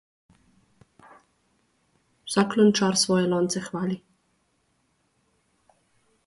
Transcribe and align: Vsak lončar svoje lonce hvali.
Vsak 2.25 2.55
lončar 2.57 2.95
svoje 2.97 3.27
lonce 3.29 3.59
hvali. 3.59 3.97